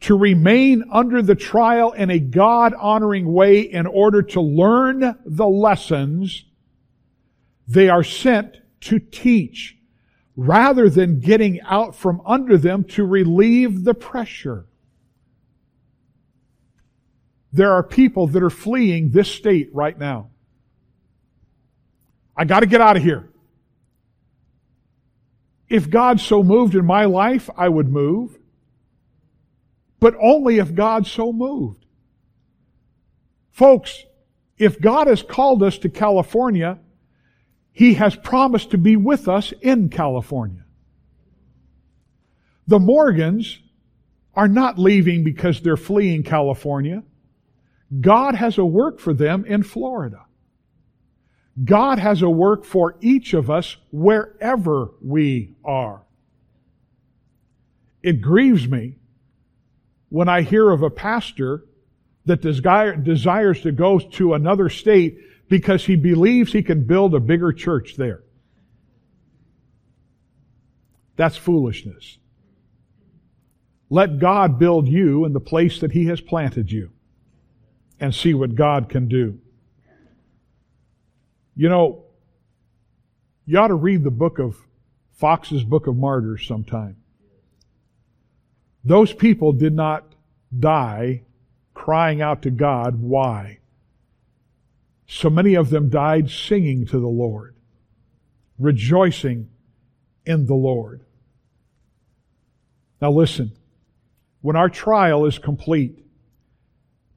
[0.00, 5.48] to remain under the trial in a God honoring way in order to learn the
[5.48, 6.44] lessons
[7.66, 9.77] they are sent to teach
[10.38, 14.64] rather than getting out from under them to relieve the pressure.
[17.52, 20.30] There are people that are fleeing this state right now.
[22.36, 23.28] I got to get out of here.
[25.68, 28.38] If God so moved in my life, I would move.
[29.98, 31.84] But only if God so moved.
[33.50, 34.04] Folks,
[34.56, 36.78] if God has called us to California,
[37.78, 40.64] He has promised to be with us in California.
[42.66, 43.60] The Morgans
[44.34, 47.04] are not leaving because they're fleeing California.
[48.00, 50.26] God has a work for them in Florida.
[51.64, 56.02] God has a work for each of us wherever we are.
[58.02, 58.96] It grieves me
[60.08, 61.64] when I hear of a pastor
[62.24, 67.52] that desires to go to another state because he believes he can build a bigger
[67.52, 68.22] church there.
[71.16, 72.18] That's foolishness.
[73.90, 76.90] Let God build you in the place that he has planted you
[77.98, 79.40] and see what God can do.
[81.56, 82.04] You know,
[83.46, 84.56] you ought to read the book of
[85.12, 86.96] Fox's Book of Martyrs sometime.
[88.84, 90.14] Those people did not
[90.56, 91.22] die
[91.74, 93.00] crying out to God.
[93.00, 93.57] Why?
[95.08, 97.56] So many of them died singing to the Lord,
[98.58, 99.48] rejoicing
[100.26, 101.02] in the Lord.
[103.00, 103.52] Now listen,
[104.42, 106.04] when our trial is complete,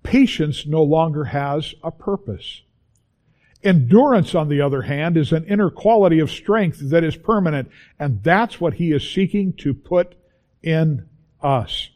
[0.04, 2.62] patience no longer has a purpose.
[3.64, 8.24] Endurance, on the other hand, is an inner quality of strength that is permanent, and
[8.24, 10.16] that's what he is seeking to put
[10.64, 11.08] in
[11.42, 11.90] us.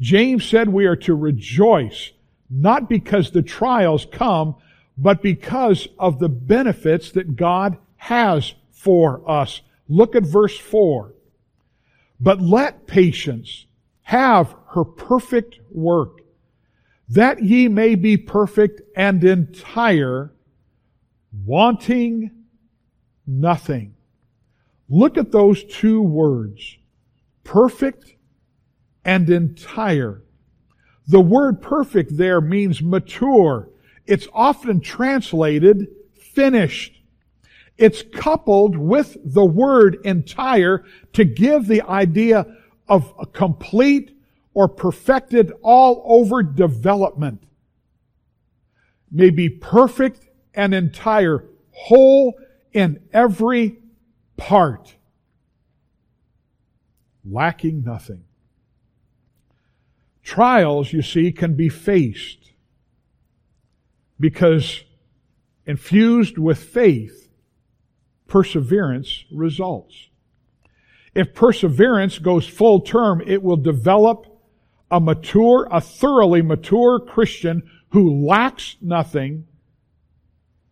[0.00, 2.12] James said we are to rejoice,
[2.52, 4.54] not because the trials come,
[4.98, 9.62] but because of the benefits that God has for us.
[9.88, 11.14] Look at verse 4.
[12.20, 13.66] But let patience
[14.02, 16.22] have her perfect work
[17.08, 20.32] that ye may be perfect and entire,
[21.44, 22.30] wanting
[23.26, 23.94] nothing.
[24.88, 26.78] Look at those two words.
[27.44, 28.14] Perfect
[29.04, 30.22] and entire.
[31.08, 33.68] The word perfect there means mature.
[34.06, 37.00] It's often translated finished.
[37.78, 40.84] It's coupled with the word entire
[41.14, 42.46] to give the idea
[42.88, 44.16] of a complete
[44.54, 47.42] or perfected all over development,
[49.10, 52.34] may be perfect and entire, whole
[52.72, 53.78] in every
[54.36, 54.94] part,
[57.24, 58.24] lacking nothing.
[60.22, 62.52] Trials, you see, can be faced
[64.20, 64.84] because
[65.66, 67.28] infused with faith,
[68.28, 70.08] perseverance results.
[71.14, 74.26] If perseverance goes full term, it will develop
[74.90, 79.46] a mature, a thoroughly mature Christian who lacks nothing,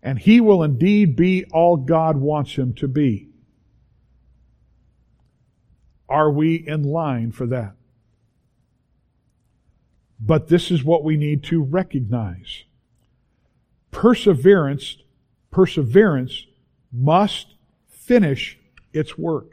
[0.03, 3.29] and he will indeed be all God wants him to be.
[6.09, 7.75] Are we in line for that?
[10.21, 12.65] But this is what we need to recognize.
[13.91, 14.99] Perseverance,
[15.51, 16.47] perseverance
[16.93, 17.55] must
[17.89, 18.59] finish
[18.93, 19.53] its work.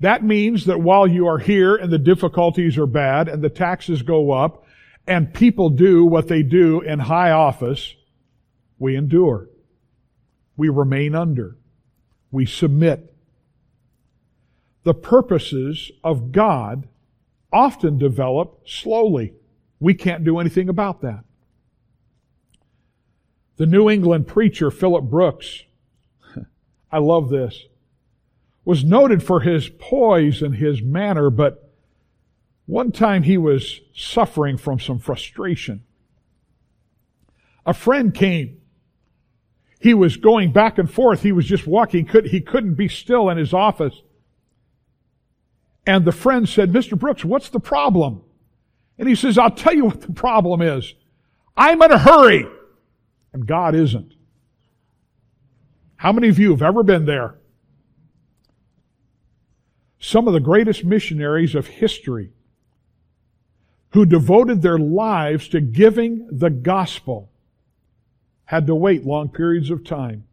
[0.00, 4.02] That means that while you are here and the difficulties are bad and the taxes
[4.02, 4.64] go up
[5.06, 7.94] and people do what they do in high office,
[8.78, 9.48] we endure.
[10.56, 11.56] We remain under.
[12.30, 13.14] We submit.
[14.84, 16.88] The purposes of God
[17.52, 19.34] often develop slowly.
[19.80, 21.24] We can't do anything about that.
[23.56, 25.64] The New England preacher Philip Brooks,
[26.92, 27.66] I love this
[28.68, 31.72] was noted for his poise and his manner, but
[32.66, 35.82] one time he was suffering from some frustration.
[37.64, 38.60] A friend came.
[39.80, 41.22] He was going back and forth.
[41.22, 42.06] He was just walking.
[42.26, 44.02] He couldn't be still in his office.
[45.88, 46.96] And the friend said, Mr.
[46.96, 48.22] Brooks, what's the problem?
[48.96, 50.94] And he says, I'll tell you what the problem is.
[51.56, 52.46] I'm in a hurry.
[53.32, 54.14] And God isn't.
[55.96, 57.38] How many of you have ever been there?
[59.98, 62.30] some of the greatest missionaries of history
[63.90, 67.30] who devoted their lives to giving the gospel
[68.44, 70.24] had to wait long periods of time.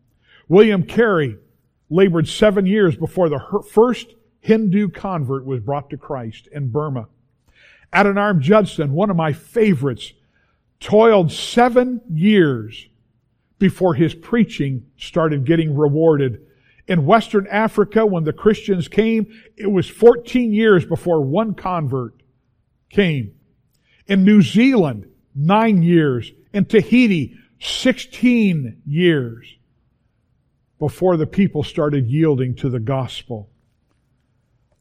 [0.47, 1.37] William Carey
[1.89, 4.14] labored seven years before the first
[4.45, 7.07] Hindu convert was brought to Christ in Burma.
[7.91, 10.13] Adoniram Judson, one of my favorites,
[10.79, 12.87] toiled seven years
[13.57, 16.45] before his preaching started getting rewarded
[16.87, 22.21] in Western Africa, when the Christians came, it was 14 years before one convert
[22.89, 23.33] came.
[24.07, 26.31] In New Zealand, nine years.
[26.53, 29.55] In Tahiti, 16 years
[30.77, 33.49] before the people started yielding to the gospel.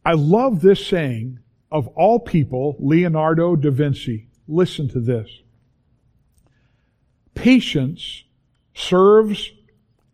[0.04, 1.38] I love this saying
[1.72, 4.28] of all people, Leonardo da Vinci.
[4.46, 5.42] Listen to this.
[7.34, 8.24] Patience
[8.74, 9.50] serves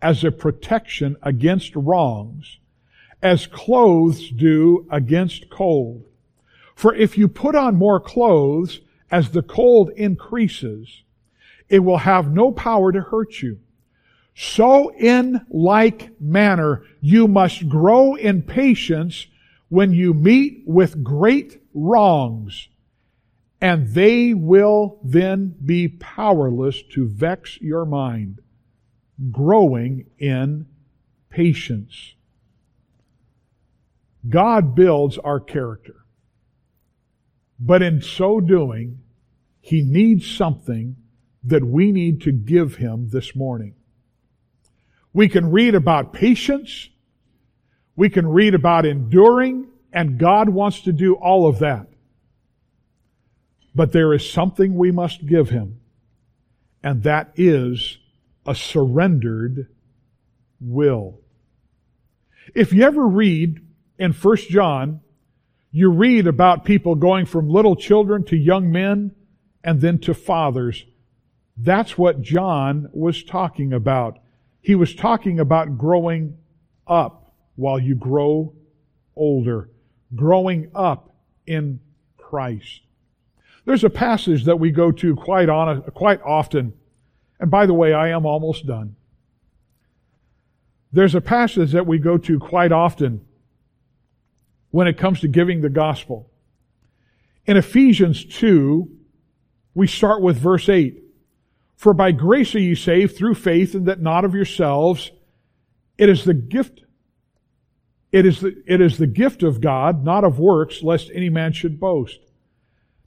[0.01, 2.59] as a protection against wrongs,
[3.23, 6.05] as clothes do against cold.
[6.75, 8.81] For if you put on more clothes
[9.11, 11.03] as the cold increases,
[11.69, 13.59] it will have no power to hurt you.
[14.35, 19.27] So in like manner, you must grow in patience
[19.71, 22.69] when you meet with great wrongs,
[23.61, 28.41] and they will then be powerless to vex your mind
[29.31, 30.67] growing in
[31.29, 32.15] patience.
[34.29, 35.97] God builds our character.
[37.59, 39.01] But in so doing,
[39.61, 40.97] He needs something
[41.45, 43.75] that we need to give Him this morning.
[45.13, 46.89] We can read about patience.
[48.01, 51.87] We can read about enduring, and God wants to do all of that.
[53.75, 55.81] But there is something we must give Him,
[56.83, 57.99] and that is
[58.47, 59.67] a surrendered
[60.63, 61.21] will.
[62.55, 63.61] If you ever read
[63.99, 65.03] in 1 John,
[65.71, 69.15] you read about people going from little children to young men
[69.63, 70.87] and then to fathers.
[71.55, 74.21] That's what John was talking about.
[74.63, 76.39] He was talking about growing
[76.87, 77.20] up
[77.61, 78.53] while you grow
[79.15, 79.71] older,
[80.15, 81.15] growing up
[81.47, 81.81] in
[82.17, 82.81] Christ.
[83.65, 86.73] There's a passage that we go to quite, on, quite often
[87.41, 88.95] and by the way, I am almost done.
[90.93, 93.25] There's a passage that we go to quite often
[94.71, 96.31] when it comes to giving the gospel.
[97.47, 98.89] In Ephesians 2,
[99.75, 101.03] we start with verse 8.
[101.77, 105.11] For by grace are ye saved through faith, and that not of yourselves.
[105.97, 106.83] It is the gift.
[108.13, 111.53] It is the, it is the gift of God, not of works, lest any man
[111.53, 112.19] should boast.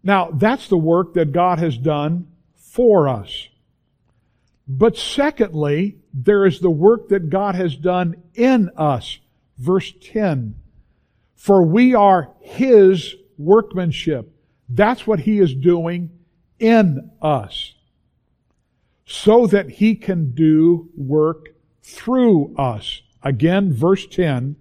[0.01, 3.49] Now, that's the work that God has done for us.
[4.67, 9.19] But secondly, there is the work that God has done in us.
[9.57, 10.55] Verse 10.
[11.35, 14.33] For we are His workmanship.
[14.69, 16.09] That's what He is doing
[16.59, 17.73] in us.
[19.05, 21.49] So that He can do work
[21.81, 23.01] through us.
[23.21, 24.55] Again, verse 10,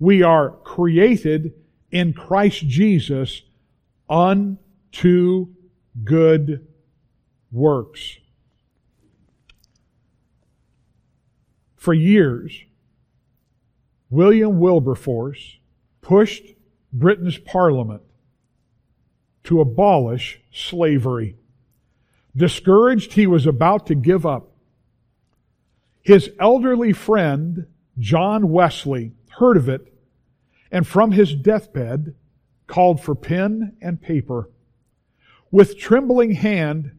[0.00, 1.52] we are created
[1.92, 3.42] in Christ Jesus
[4.08, 5.48] unto
[6.02, 6.66] good
[7.52, 8.16] works.
[11.76, 12.64] For years,
[14.08, 15.58] William Wilberforce
[16.00, 16.44] pushed
[16.92, 18.02] Britain's parliament
[19.44, 21.36] to abolish slavery.
[22.34, 24.48] Discouraged, he was about to give up.
[26.02, 27.66] His elderly friend,
[27.98, 29.92] John Wesley, heard of it
[30.70, 32.14] and from his deathbed
[32.66, 34.48] called for pen and paper.
[35.50, 36.92] With trembling hand,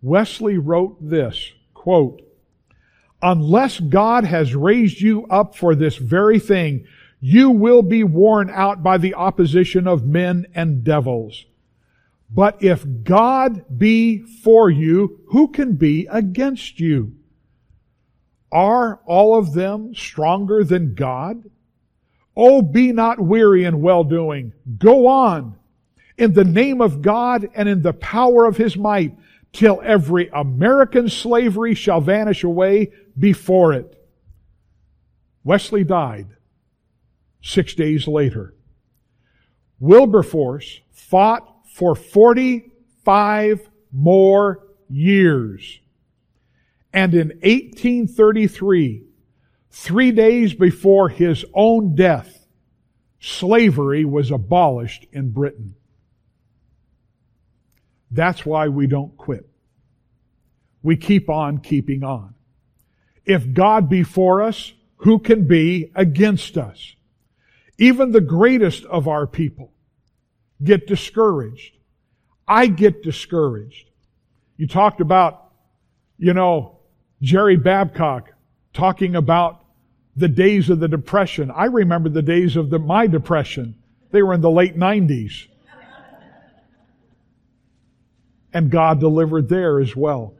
[0.00, 2.22] Wesley wrote this, quote,
[3.20, 6.86] Unless God has raised you up for this very thing,
[7.20, 11.44] you will be worn out by the opposition of men and devils.
[12.28, 17.14] But if God be for you, who can be against you?
[18.50, 21.44] Are all of them stronger than God?
[22.36, 24.52] Oh, be not weary in well doing.
[24.78, 25.56] Go on
[26.16, 29.16] in the name of God and in the power of His might
[29.52, 33.98] till every American slavery shall vanish away before it.
[35.44, 36.28] Wesley died
[37.42, 38.54] six days later.
[39.80, 45.80] Wilberforce fought for 45 more years.
[46.92, 49.02] And in 1833,
[49.74, 52.46] Three days before his own death,
[53.20, 55.74] slavery was abolished in Britain.
[58.10, 59.48] That's why we don't quit.
[60.82, 62.34] We keep on keeping on.
[63.24, 66.94] If God be for us, who can be against us?
[67.78, 69.72] Even the greatest of our people
[70.62, 71.76] get discouraged.
[72.46, 73.88] I get discouraged.
[74.58, 75.50] You talked about,
[76.18, 76.80] you know,
[77.22, 78.32] Jerry Babcock
[78.74, 79.61] talking about
[80.16, 81.50] the days of the Depression.
[81.50, 83.76] I remember the days of the, my Depression.
[84.10, 85.48] They were in the late 90s.
[88.52, 90.34] And God delivered there as well.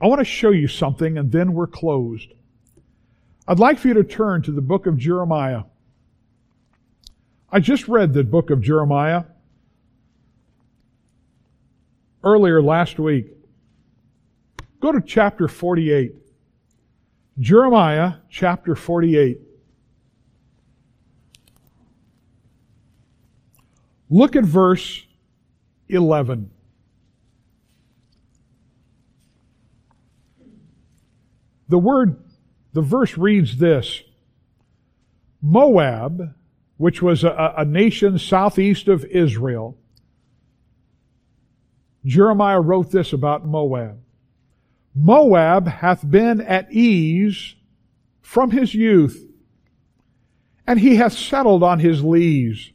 [0.00, 2.28] I want to show you something and then we're closed.
[3.48, 5.64] I'd like for you to turn to the book of Jeremiah.
[7.50, 9.24] I just read the book of Jeremiah
[12.22, 13.26] earlier last week.
[14.80, 16.14] Go to chapter 48.
[17.38, 19.40] Jeremiah chapter 48.
[24.08, 25.04] Look at verse
[25.88, 26.50] 11.
[31.68, 32.22] The word,
[32.72, 34.02] the verse reads this
[35.42, 36.34] Moab,
[36.76, 39.76] which was a, a nation southeast of Israel,
[42.04, 44.03] Jeremiah wrote this about Moab.
[44.94, 47.56] Moab hath been at ease
[48.20, 49.28] from his youth,
[50.66, 52.72] and he hath settled on his lees,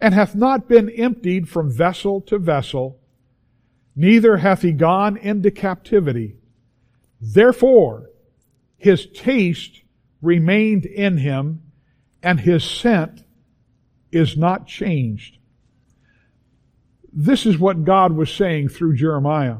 [0.00, 3.00] and hath not been emptied from vessel to vessel,
[3.96, 6.36] neither hath he gone into captivity.
[7.20, 8.10] Therefore,
[8.76, 9.82] his taste
[10.22, 11.62] remained in him,
[12.22, 13.24] and his scent
[14.12, 15.38] is not changed.
[17.12, 19.58] This is what God was saying through Jeremiah.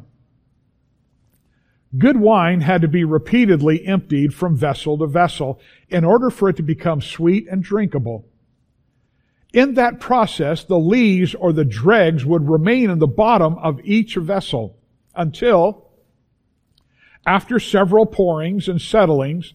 [1.97, 6.57] Good wine had to be repeatedly emptied from vessel to vessel in order for it
[6.57, 8.26] to become sweet and drinkable.
[9.53, 14.16] In that process, the lees or the dregs would remain in the bottom of each
[14.16, 14.76] vessel
[15.14, 15.88] until,
[17.24, 19.55] after several pourings and settlings,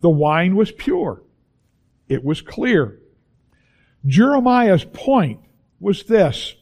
[0.00, 1.22] the wine was pure.
[2.08, 3.00] It was clear.
[4.06, 5.40] Jeremiah's point
[5.80, 6.54] was this.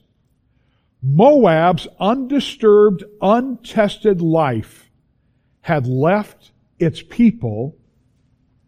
[1.03, 4.88] Moab's undisturbed, untested life
[5.69, 7.77] had left its people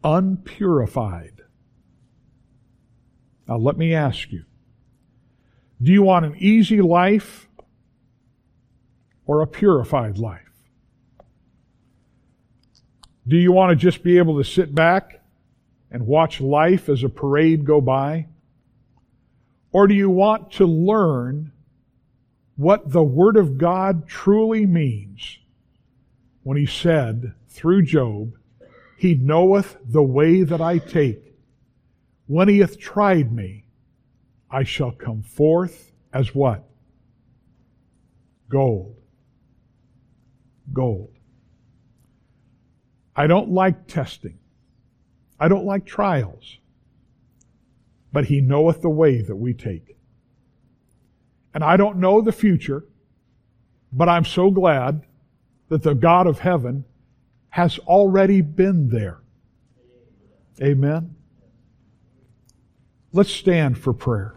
[0.05, 1.33] unpurified.
[3.49, 4.45] Now, let me ask you
[5.83, 7.49] do you want an easy life
[9.25, 10.53] or a purified life?
[13.27, 15.23] Do you want to just be able to sit back
[15.91, 18.27] and watch life as a parade go by?
[19.73, 21.53] Or do you want to learn
[22.57, 25.39] what the Word of God truly means
[26.43, 28.33] when he said through Job,
[28.97, 31.35] He knoweth the way that I take.
[32.27, 33.65] When he hath tried me,
[34.51, 36.65] I shall come forth as what?
[38.49, 38.97] Gold.
[40.73, 41.13] Gold.
[43.15, 44.39] I don't like testing.
[45.39, 46.59] I don't like trials.
[48.13, 49.97] But he knoweth the way that we take.
[51.55, 52.85] And I don't know the future,
[53.93, 55.03] but I'm so glad
[55.71, 56.85] that the God of heaven
[57.49, 59.23] has already been there.
[60.63, 61.17] Amen.
[63.13, 64.35] Let's stand for prayer.